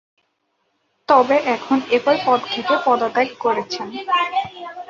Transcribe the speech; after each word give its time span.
তবে 1.09 1.35
এখন 1.55 1.77
একই 1.97 2.17
পদ 2.25 2.39
থেকে 2.53 2.73
পদত্যাগ 2.85 3.29
করেছেন। 3.39 3.87